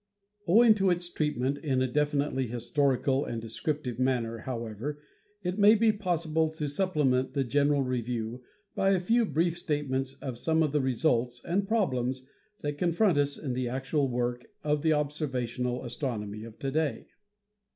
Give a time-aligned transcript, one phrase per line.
[0.47, 4.97] Owing to its treatment in a defi nitely historical and descriptive manner, however,
[5.43, 8.41] it may be possible to supplement the general review
[8.73, 12.25] by a few brief statements of some of the results and problems
[12.61, 17.05] that confront us in the actual work of the observational as tronomy of to day.